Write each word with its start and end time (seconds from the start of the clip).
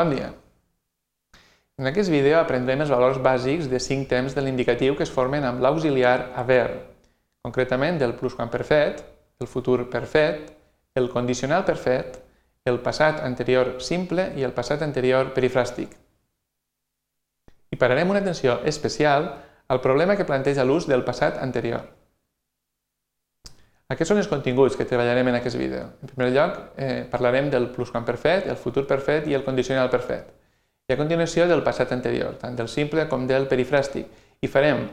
Bon 0.00 0.08
dia! 0.08 0.30
En 1.76 1.88
aquest 1.90 2.08
vídeo 2.08 2.38
aprendrem 2.38 2.80
els 2.80 2.92
valors 2.92 3.18
bàsics 3.20 3.66
de 3.68 3.76
cinc 3.84 4.06
temps 4.08 4.32
de 4.32 4.40
l'indicatiu 4.40 4.94
que 4.96 5.04
es 5.04 5.12
formen 5.12 5.44
amb 5.44 5.60
l'auxiliar 5.60 6.30
haver, 6.40 6.70
concretament 7.44 7.98
del 8.00 8.14
plusquamperfet, 8.16 9.02
el 9.44 9.50
futur 9.56 9.90
perfet, 9.92 10.48
el 10.96 11.10
condicional 11.12 11.66
perfet, 11.68 12.16
el 12.64 12.80
passat 12.86 13.20
anterior 13.28 13.74
simple 13.90 14.30
i 14.40 14.48
el 14.48 14.56
passat 14.56 14.86
anterior 14.88 15.34
perifràstic. 15.36 15.92
I 17.68 17.76
pararem 17.84 18.16
una 18.16 18.24
atenció 18.24 18.56
especial 18.72 19.28
al 19.68 19.84
problema 19.84 20.16
que 20.16 20.28
planteja 20.32 20.64
l'ús 20.64 20.88
del 20.88 21.04
passat 21.04 21.44
anterior. 21.44 21.84
Aquests 23.90 24.12
són 24.12 24.20
els 24.22 24.28
continguts 24.30 24.76
que 24.78 24.86
treballarem 24.86 25.28
en 25.32 25.40
aquest 25.40 25.58
vídeo. 25.58 25.88
En 25.98 26.12
primer 26.12 26.30
lloc, 26.30 26.58
eh, 26.76 27.06
parlarem 27.10 27.50
del 27.50 27.70
plusquamperfet, 27.74 28.46
el 28.46 28.56
futur 28.56 28.86
perfet 28.86 29.26
i 29.26 29.34
el 29.34 29.42
condicional 29.44 29.90
perfet. 29.90 30.30
I 30.88 30.94
a 30.94 30.98
continuació 30.98 31.48
del 31.50 31.64
passat 31.66 31.90
anterior, 31.92 32.36
tant 32.38 32.54
del 32.56 32.68
simple 32.68 33.08
com 33.10 33.26
del 33.26 33.48
perifràstic. 33.50 34.06
I 34.40 34.48
farem 34.48 34.86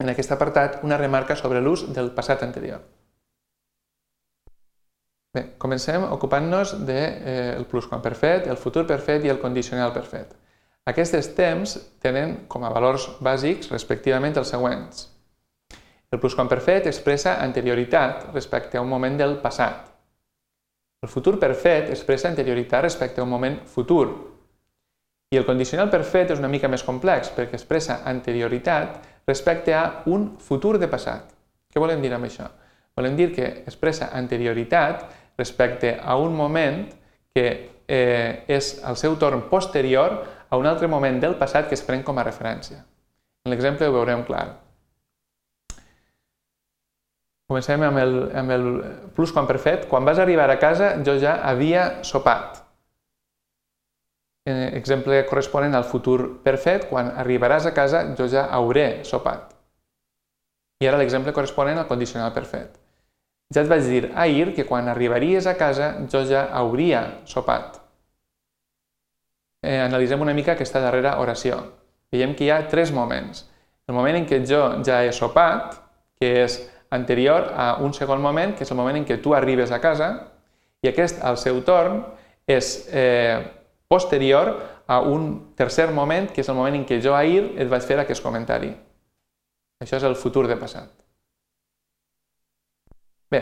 en 0.00 0.08
aquest 0.08 0.32
apartat 0.32 0.80
una 0.86 0.96
remarca 0.96 1.36
sobre 1.36 1.60
l'ús 1.60 1.84
del 1.94 2.12
passat 2.14 2.42
anterior. 2.46 2.80
Bé, 5.34 5.44
comencem 5.58 6.02
ocupant-nos 6.10 6.72
del 6.78 6.86
de, 6.86 7.02
eh, 7.34 7.64
plusquamperfet, 7.70 8.46
el 8.46 8.56
futur 8.56 8.86
perfet 8.86 9.24
i 9.24 9.28
el 9.28 9.38
condicional 9.38 9.92
perfet. 9.92 10.34
Aquests 10.86 11.34
temps 11.34 11.76
tenen 12.02 12.46
com 12.48 12.64
a 12.64 12.70
valors 12.70 13.06
bàsics 13.20 13.70
respectivament 13.70 14.36
els 14.36 14.48
següents. 14.48 15.19
El 16.10 16.18
plusquamperfet 16.18 16.88
expressa 16.90 17.36
anterioritat 17.38 18.32
respecte 18.34 18.78
a 18.78 18.80
un 18.82 18.88
moment 18.90 19.14
del 19.18 19.36
passat. 19.38 19.86
El 21.00 21.08
futur 21.08 21.36
perfet 21.38 21.92
expressa 21.94 22.28
anterioritat 22.28 22.82
respecte 22.82 23.20
a 23.20 23.24
un 23.24 23.30
moment 23.30 23.60
futur. 23.64 24.08
I 25.30 25.38
el 25.38 25.46
condicional 25.46 25.88
perfet 25.92 26.32
és 26.34 26.40
una 26.42 26.50
mica 26.50 26.68
més 26.68 26.82
complex 26.82 27.30
perquè 27.36 27.54
expressa 27.54 28.00
anterioritat 28.10 28.98
respecte 29.30 29.76
a 29.78 29.84
un 30.10 30.32
futur 30.42 30.80
de 30.82 30.88
passat. 30.90 31.30
Què 31.70 31.78
volem 31.78 32.02
dir 32.02 32.10
amb 32.16 32.26
això? 32.26 32.48
Volem 32.98 33.14
dir 33.16 33.30
que 33.36 33.46
expressa 33.62 34.10
anterioritat 34.18 35.04
respecte 35.38 35.94
a 36.02 36.16
un 36.18 36.34
moment 36.34 36.82
que 37.32 37.46
eh, 37.86 38.44
és 38.50 38.72
al 38.82 38.98
seu 38.98 39.14
torn 39.16 39.46
posterior 39.48 40.18
a 40.50 40.58
un 40.58 40.66
altre 40.66 40.90
moment 40.90 41.22
del 41.22 41.38
passat 41.38 41.70
que 41.70 41.78
es 41.78 41.86
pren 41.86 42.02
com 42.02 42.18
a 42.18 42.26
referència. 42.26 42.82
En 43.46 43.54
l'exemple 43.54 43.86
ho 43.86 43.94
veurem 43.94 44.26
clar. 44.26 44.59
Comencem 47.50 47.82
amb 47.82 47.98
el, 47.98 48.12
amb 48.38 48.52
el 48.54 48.66
plusquamperfet. 49.16 49.88
Quan 49.90 50.04
vas 50.06 50.20
arribar 50.22 50.46
a 50.52 50.60
casa 50.62 50.92
jo 51.02 51.16
ja 51.18 51.40
havia 51.42 52.04
sopat. 52.06 52.60
Exemple 54.46 55.18
corresponent 55.26 55.74
al 55.74 55.88
futur 55.88 56.38
perfet, 56.44 56.86
quan 56.86 57.10
arribaràs 57.18 57.66
a 57.66 57.74
casa 57.74 58.04
jo 58.14 58.28
ja 58.30 58.46
hauré 58.54 59.02
sopat. 59.02 59.50
I 60.80 60.88
ara 60.88 61.02
l'exemple 61.02 61.34
corresponent 61.34 61.82
al 61.82 61.90
condicional 61.90 62.30
perfet. 62.38 62.78
Ja 63.50 63.64
et 63.64 63.68
vaig 63.68 63.82
dir 63.82 64.12
ahir 64.14 64.54
que 64.54 64.64
quan 64.64 64.86
arribaries 64.88 65.50
a 65.50 65.58
casa 65.58 65.92
jo 66.06 66.22
ja 66.24 66.46
hauria 66.54 67.02
sopat. 67.26 67.80
Eh, 69.66 69.82
analitzem 69.82 70.22
una 70.22 70.38
mica 70.38 70.54
aquesta 70.54 70.80
darrera 70.80 71.18
oració. 71.18 71.64
Veiem 72.14 72.38
que 72.38 72.46
hi 72.46 72.54
ha 72.54 72.66
tres 72.70 72.94
moments. 72.94 73.48
El 73.90 73.98
moment 73.98 74.22
en 74.22 74.26
què 74.30 74.38
jo 74.46 74.68
ja 74.86 75.02
he 75.02 75.10
sopat, 75.10 75.80
que 76.22 76.36
és 76.46 76.62
anterior 76.90 77.52
a 77.56 77.76
un 77.80 77.94
segon 77.94 78.20
moment, 78.22 78.54
que 78.56 78.66
és 78.66 78.70
el 78.70 78.78
moment 78.78 78.98
en 78.98 79.06
què 79.06 79.20
tu 79.22 79.34
arribes 79.34 79.70
a 79.70 79.80
casa, 79.82 80.10
i 80.82 80.90
aquest, 80.90 81.20
al 81.22 81.38
seu 81.38 81.62
torn, 81.66 82.02
és 82.50 82.70
eh, 82.90 83.38
posterior 83.88 84.54
a 84.90 85.00
un 85.06 85.54
tercer 85.54 85.90
moment, 85.94 86.28
que 86.34 86.42
és 86.42 86.50
el 86.50 86.58
moment 86.58 86.80
en 86.80 86.86
què 86.86 86.98
jo 87.02 87.14
ahir 87.14 87.52
et 87.56 87.70
vaig 87.70 87.86
fer 87.86 88.00
aquest 88.02 88.24
comentari. 88.24 88.72
Això 89.80 90.00
és 90.00 90.06
el 90.06 90.18
futur 90.18 90.48
de 90.50 90.58
passat. 90.60 90.90
Bé, 93.30 93.40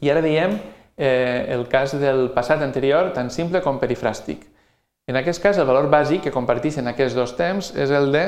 i 0.00 0.08
ara 0.08 0.22
veiem 0.24 0.56
eh, 0.96 1.44
el 1.52 1.66
cas 1.68 1.92
del 2.00 2.30
passat 2.32 2.64
anterior, 2.64 3.12
tan 3.12 3.28
simple 3.30 3.60
com 3.62 3.80
perifràstic. 3.82 4.46
En 5.08 5.16
aquest 5.16 5.42
cas, 5.44 5.60
el 5.60 5.68
valor 5.68 5.88
bàsic 5.92 6.24
que 6.26 6.32
comparteixen 6.32 6.88
aquests 6.88 7.16
dos 7.16 7.34
temps 7.36 7.70
és 7.76 7.92
el 7.92 8.10
de 8.12 8.24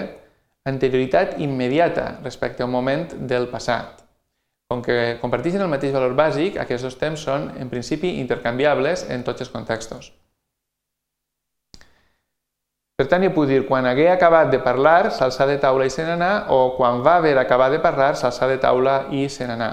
anterioritat 0.69 1.39
immediata 1.41 2.21
respecte 2.23 2.63
a 2.63 2.69
un 2.69 2.73
moment 2.77 3.09
del 3.29 3.49
passat. 3.49 4.05
Com 4.71 4.85
que 4.87 4.97
comparteixen 5.19 5.65
el 5.65 5.71
mateix 5.73 5.93
valor 5.97 6.15
bàsic, 6.15 6.57
aquests 6.63 6.87
dos 6.87 6.97
temps 6.99 7.23
són, 7.27 7.49
en 7.59 7.71
principi, 7.73 8.15
intercanviables 8.23 9.03
en 9.11 9.25
tots 9.27 9.43
els 9.43 9.51
contextos. 9.51 10.13
Per 13.01 13.07
tant, 13.09 13.25
jo 13.25 13.33
puc 13.35 13.49
dir 13.49 13.63
quan 13.67 13.89
hagué 13.89 14.07
acabat 14.13 14.51
de 14.53 14.61
parlar, 14.63 15.11
s'alçà 15.17 15.47
de 15.49 15.57
taula 15.59 15.87
i 15.89 15.93
se 15.93 16.05
n'anà, 16.07 16.33
o 16.55 16.77
quan 16.77 17.01
va 17.03 17.17
haver 17.19 17.35
acabat 17.41 17.73
de 17.73 17.81
parlar, 17.83 18.13
s'alçà 18.15 18.47
de 18.47 18.59
taula 18.63 18.97
i 19.11 19.27
se 19.33 19.49
n'anà. 19.49 19.71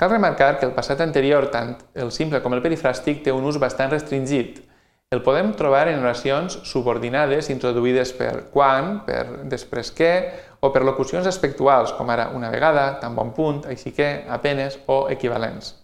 Cal 0.00 0.10
remarcar 0.10 0.58
que 0.58 0.66
el 0.66 0.72
passat 0.74 1.00
anterior, 1.04 1.46
tant 1.52 1.76
el 1.94 2.10
simple 2.10 2.40
com 2.42 2.56
el 2.56 2.62
perifràstic, 2.64 3.22
té 3.22 3.32
un 3.36 3.44
ús 3.46 3.60
bastant 3.62 3.92
restringit. 3.92 4.64
El 5.14 5.22
podem 5.22 5.52
trobar 5.54 5.86
en 5.92 6.00
oracions 6.02 6.56
subordinades 6.66 7.46
introduïdes 7.52 8.10
per 8.18 8.48
quan, 8.50 8.96
per 9.06 9.46
després 9.52 9.92
que, 9.94 10.10
o 10.58 10.72
per 10.74 10.82
locucions 10.82 11.28
aspectuals, 11.30 11.92
com 11.94 12.08
ara 12.10 12.30
una 12.34 12.50
vegada, 12.50 12.88
tan 12.98 13.14
bon 13.14 13.30
punt, 13.36 13.60
així 13.70 13.92
que, 13.94 14.08
apenes 14.26 14.80
o 14.90 15.04
equivalents. 15.12 15.76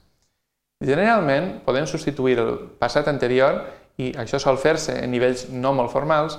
Generalment, 0.83 1.61
podem 1.67 1.87
substituir 1.87 2.41
el 2.43 2.57
passat 2.81 3.07
anterior, 3.13 3.61
i 4.01 4.11
això 4.19 4.41
sol 4.43 4.59
fer-se 4.59 4.97
en 4.99 5.13
nivells 5.15 5.47
no 5.53 5.75
molt 5.77 5.93
formals, 5.93 6.39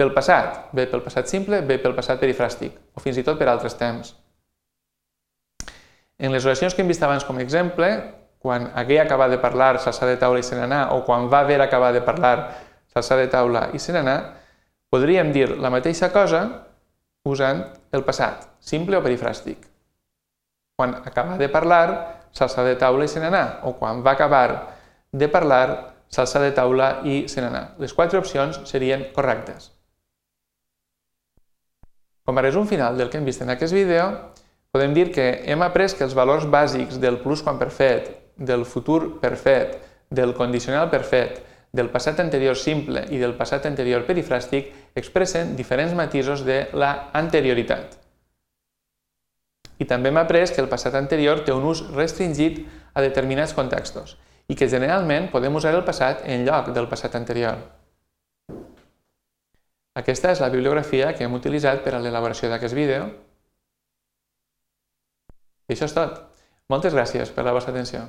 pel 0.00 0.10
passat, 0.16 0.72
bé 0.74 0.88
pel 0.90 1.04
passat 1.04 1.30
simple, 1.30 1.60
bé 1.68 1.76
pel 1.78 1.94
passat 1.94 2.18
perifràstic, 2.18 2.74
o 2.96 3.04
fins 3.04 3.20
i 3.20 3.26
tot 3.26 3.38
per 3.38 3.52
altres 3.52 3.78
temps. 3.78 4.16
En 6.18 6.34
les 6.34 6.48
oracions 6.48 6.74
que 6.74 6.82
hem 6.82 6.90
vist 6.90 7.06
abans 7.06 7.28
com 7.28 7.38
a 7.38 7.44
exemple, 7.44 7.92
quan 8.42 8.72
hagué 8.74 8.98
acabat 9.00 9.30
de 9.30 9.38
parlar, 9.38 9.76
s'alçà 9.78 10.08
de 10.10 10.18
taula 10.18 10.40
i 10.42 10.46
se 10.46 10.56
n'anà, 10.58 10.88
o 10.96 11.04
quan 11.06 11.28
va 11.30 11.44
haver 11.46 11.60
acabat 11.62 11.94
de 11.94 12.02
parlar, 12.02 12.36
s'alçà 12.90 13.16
de 13.20 13.28
taula 13.30 13.68
i 13.72 13.78
se 13.78 13.94
n'anà, 13.94 14.16
podríem 14.90 15.30
dir 15.32 15.52
la 15.62 15.70
mateixa 15.70 16.10
cosa 16.12 16.42
usant 17.24 17.62
el 17.94 18.02
passat, 18.02 18.48
simple 18.58 18.98
o 18.98 19.04
perifràstic. 19.04 19.62
Quan 20.74 20.96
acaba 21.06 21.38
de 21.38 21.46
parlar, 21.52 21.86
s'alça 22.34 22.64
de 22.66 22.74
taula 22.80 23.06
i 23.06 23.12
se 23.12 23.22
n'anà, 23.22 23.60
o 23.62 23.76
quan 23.78 24.02
va 24.02 24.16
acabar 24.18 24.48
de 25.12 25.28
parlar, 25.30 25.94
s'alça 26.10 26.42
de 26.42 26.50
taula 26.56 26.96
i 27.06 27.28
se 27.28 27.44
n'anà. 27.44 27.76
Les 27.78 27.94
quatre 27.94 28.18
opcions 28.18 28.58
serien 28.68 29.06
correctes. 29.14 29.70
Com 32.26 32.38
a 32.38 32.42
resum 32.42 32.66
final 32.66 32.98
del 32.98 33.10
que 33.10 33.18
hem 33.18 33.28
vist 33.28 33.42
en 33.42 33.54
aquest 33.54 33.74
vídeo, 33.74 34.08
podem 34.74 34.94
dir 34.94 35.12
que 35.14 35.44
hem 35.46 35.62
après 35.62 35.94
que 35.94 36.04
els 36.06 36.14
valors 36.18 36.46
bàsics 36.50 36.98
del 36.98 37.20
plusquamperfet, 37.22 38.21
del 38.36 38.64
futur 38.64 39.20
perfet, 39.20 39.78
del 40.10 40.34
condicional 40.34 40.90
perfet, 40.90 41.40
del 41.72 41.88
passat 41.88 42.20
anterior 42.20 42.56
simple 42.56 43.06
i 43.10 43.18
del 43.18 43.32
passat 43.34 43.64
anterior 43.66 44.04
perifràstic 44.04 44.68
expressen 44.94 45.56
diferents 45.56 45.94
matisos 45.96 46.44
de 46.44 46.66
la 46.76 47.10
anterioritat. 47.16 47.96
I 49.80 49.88
també 49.88 50.12
hem 50.12 50.20
après 50.20 50.52
que 50.52 50.60
el 50.60 50.68
passat 50.68 50.94
anterior 50.94 51.40
té 51.46 51.54
un 51.56 51.64
ús 51.66 51.80
restringit 51.96 52.60
a 52.92 53.02
determinats 53.02 53.56
contextos 53.56 54.18
i 54.52 54.54
que 54.58 54.68
generalment 54.68 55.30
podem 55.32 55.56
usar 55.56 55.72
el 55.74 55.84
passat 55.86 56.26
en 56.28 56.44
lloc 56.46 56.70
del 56.76 56.90
passat 56.92 57.16
anterior. 57.16 57.56
Aquesta 59.96 60.32
és 60.32 60.40
la 60.40 60.52
bibliografia 60.52 61.12
que 61.16 61.24
hem 61.24 61.34
utilitzat 61.36 61.82
per 61.84 61.96
a 61.96 62.00
l'elaboració 62.00 62.48
d'aquest 62.52 62.76
vídeo. 62.76 63.08
I 65.68 65.74
això 65.74 65.88
és 65.88 65.96
tot. 65.96 66.20
Moltes 66.72 66.94
gràcies 66.96 67.32
per 67.32 67.44
la 67.44 67.52
vostra 67.56 67.72
atenció. 67.74 68.06